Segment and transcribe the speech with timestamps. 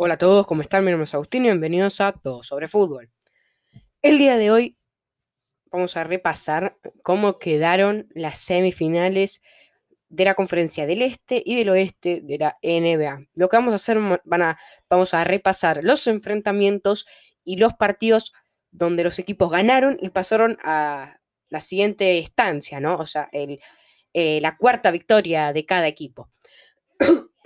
[0.00, 0.84] Hola a todos, ¿cómo están?
[0.84, 3.10] Mi nombre es Agustín y bienvenidos a Todo sobre Fútbol.
[4.00, 4.78] El día de hoy
[5.72, 9.42] vamos a repasar cómo quedaron las semifinales
[10.08, 13.26] de la Conferencia del Este y del Oeste de la NBA.
[13.34, 14.56] Lo que vamos a hacer, van a,
[14.88, 17.04] vamos a repasar los enfrentamientos
[17.42, 18.32] y los partidos
[18.70, 21.18] donde los equipos ganaron y pasaron a
[21.48, 22.98] la siguiente estancia, ¿no?
[22.98, 23.58] O sea, el,
[24.12, 26.30] eh, la cuarta victoria de cada equipo.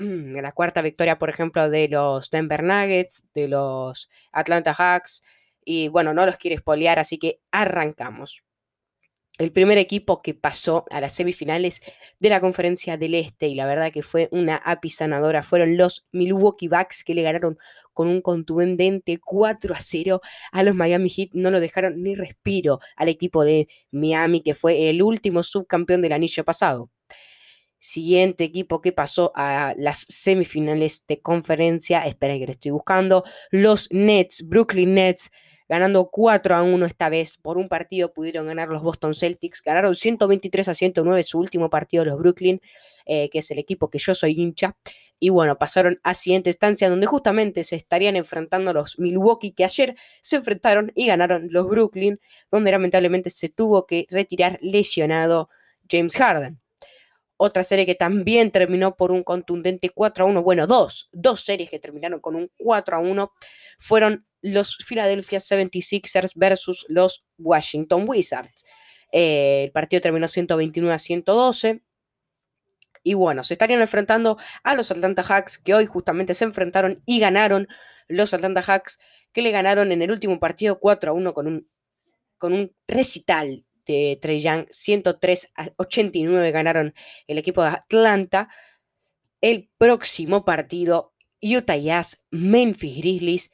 [0.03, 5.23] La cuarta victoria, por ejemplo, de los Denver Nuggets, de los Atlanta Hawks.
[5.65, 8.43] Y bueno, no los quiere espolear, así que arrancamos.
[9.39, 11.81] El primer equipo que pasó a las semifinales
[12.21, 16.69] de la conferencia del Este, y la verdad que fue una apisanadora, fueron los Milwaukee
[16.69, 17.59] Bucks que le ganaron
[17.95, 20.21] con un contundente 4 a 0
[20.53, 21.31] a los Miami Heat.
[21.33, 26.13] No lo dejaron ni respiro al equipo de Miami, que fue el último subcampeón del
[26.13, 26.91] anillo pasado.
[27.85, 33.89] Siguiente equipo que pasó a las semifinales de conferencia, esperen que lo estoy buscando, los
[33.91, 35.33] Nets, Brooklyn Nets,
[35.69, 39.97] ganando 4 a 1 esta vez por un partido pudieron ganar los Boston Celtics, ganaron
[39.97, 42.61] 123 a 109 su último partido los Brooklyn,
[43.05, 44.77] eh, que es el equipo que yo soy hincha,
[45.19, 49.97] y bueno, pasaron a siguiente estancia donde justamente se estarían enfrentando los Milwaukee que ayer
[50.21, 55.49] se enfrentaron y ganaron los Brooklyn, donde lamentablemente se tuvo que retirar lesionado
[55.91, 56.62] James Harden.
[57.45, 60.45] Otra serie que también terminó por un contundente 4 a 1.
[60.45, 63.33] Bueno, dos, dos series que terminaron con un 4 a 1
[63.81, 68.65] fueron los Philadelphia 76ers versus los Washington Wizards.
[69.11, 71.83] Eh, el partido terminó 129 a 112.
[73.03, 77.19] Y bueno, se estarían enfrentando a los Atlanta Hawks, que hoy justamente se enfrentaron y
[77.19, 77.67] ganaron
[78.07, 79.01] los Atlanta Hawks,
[79.33, 81.69] que le ganaron en el último partido 4 a 1 con un,
[82.39, 86.95] con un recital de Trey Young, 103 a 89 ganaron
[87.27, 88.49] el equipo de Atlanta.
[89.41, 93.51] El próximo partido, Utah Jazz, Memphis Grizzlies,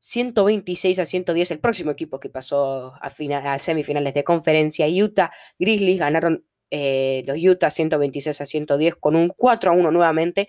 [0.00, 4.86] 126 a 110, el próximo equipo que pasó a, a semifinales de conferencia.
[4.86, 10.48] Utah Grizzlies ganaron eh, los Utah 126 a 110 con un 4 a 1 nuevamente.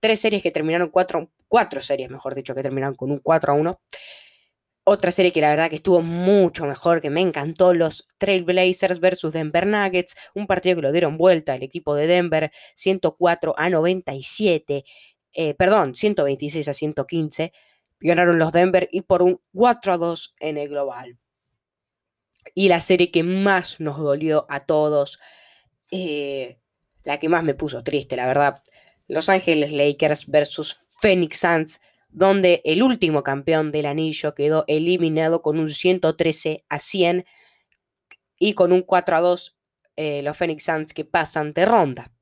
[0.00, 3.56] Tres series que terminaron 4, cuatro series, mejor dicho, que terminaron con un 4 a
[3.56, 3.80] 1.
[4.92, 9.32] Otra serie que la verdad que estuvo mucho mejor, que me encantó, los Trailblazers versus
[9.32, 14.84] Denver Nuggets, un partido que lo dieron vuelta el equipo de Denver, 104 a 97,
[15.32, 17.52] eh, perdón, 126 a 115,
[18.00, 21.20] ganaron los Denver y por un 4 a 2 en el global.
[22.56, 25.20] Y la serie que más nos dolió a todos,
[25.92, 26.58] eh,
[27.04, 28.60] la que más me puso triste, la verdad,
[29.06, 31.80] Los Ángeles Lakers versus Phoenix Suns,
[32.12, 37.24] donde el último campeón del anillo quedó eliminado con un 113 a 100
[38.38, 39.56] y con un 4 a 2
[39.96, 42.12] eh, los Phoenix Suns que pasan de ronda.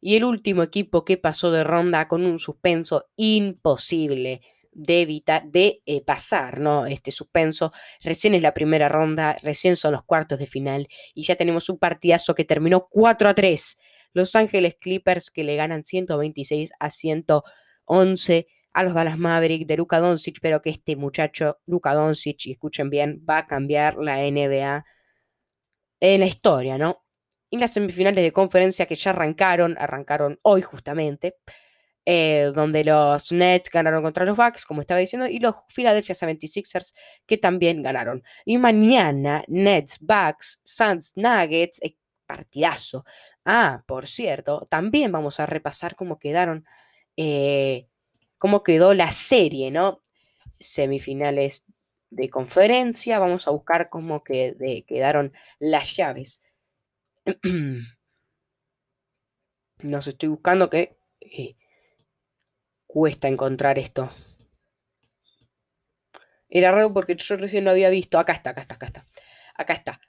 [0.00, 4.40] Y el último equipo que pasó de ronda con un suspenso imposible
[4.72, 6.86] de evitar, de eh, pasar, ¿no?
[6.86, 7.72] Este suspenso.
[8.02, 11.78] Recién es la primera ronda, recién son los cuartos de final y ya tenemos un
[11.78, 13.78] partidazo que terminó 4 a 3.
[14.12, 20.00] Los Ángeles Clippers que le ganan 126 a 111 a los Dallas Mavericks de Luka
[20.00, 24.84] Doncic, pero que este muchacho, Luka Doncic, y escuchen bien, va a cambiar la NBA
[26.00, 27.04] en la historia, ¿no?
[27.50, 31.36] Y las semifinales de conferencia que ya arrancaron, arrancaron hoy justamente,
[32.06, 36.94] eh, donde los Nets ganaron contra los Bucks, como estaba diciendo, y los Philadelphia 76ers
[37.26, 38.22] que también ganaron.
[38.44, 43.04] Y mañana, Nets, Bucks, Suns, Nuggets, eh, partidazo.
[43.44, 46.64] Ah, por cierto, también vamos a repasar cómo quedaron
[47.16, 47.88] eh,
[48.40, 50.00] cómo quedó la serie, ¿no?
[50.58, 51.64] Semifinales
[52.08, 56.40] de conferencia, vamos a buscar cómo quedaron las llaves.
[59.82, 61.56] Nos estoy buscando que eh,
[62.86, 64.10] cuesta encontrar esto.
[66.48, 68.18] Era raro porque yo recién lo había visto.
[68.18, 69.06] Acá está, acá está, acá está.
[69.54, 70.00] Acá está.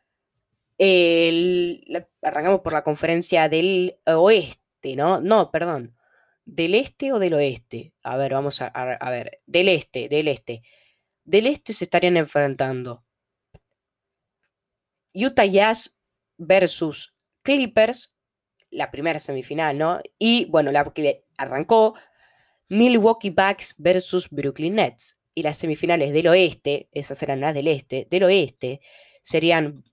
[2.22, 5.20] arrancamos por la conferencia del oeste, ¿no?
[5.20, 5.97] No, perdón.
[6.46, 7.94] ¿Del este o del oeste?
[8.03, 9.41] A ver, vamos a, ver.
[9.46, 10.64] Del este, del este.
[11.23, 13.05] Del este se estarían enfrentando
[15.14, 15.99] Utah Jazz
[16.38, 18.14] versus Clippers,
[18.70, 20.02] la primera semifinal, ¿no?
[20.17, 21.96] Y bueno, la que arrancó
[22.70, 25.17] Milwaukee Bucks versus Brooklyn Nets.
[25.34, 28.82] Y las semifinales del oeste, esas serán las del este, del oeste,
[29.22, 29.84] serían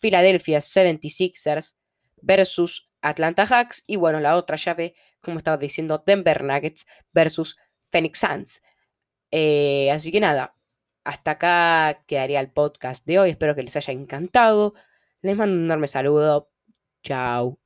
[0.00, 1.76] Philadelphia 76ers
[2.20, 3.84] versus Atlanta Hawks.
[3.86, 7.56] Y bueno, la otra llave como estaba diciendo, Denver Nuggets versus
[7.90, 8.62] Phoenix Suns.
[9.30, 10.54] Eh, así que nada,
[11.04, 13.30] hasta acá quedaría el podcast de hoy.
[13.30, 14.74] Espero que les haya encantado.
[15.22, 16.50] Les mando un enorme saludo.
[17.02, 17.58] Chao.